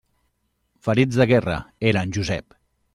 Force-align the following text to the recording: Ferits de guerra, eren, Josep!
Ferits 0.87 1.21
de 1.21 1.29
guerra, 1.35 1.61
eren, 1.93 2.19
Josep! 2.19 2.63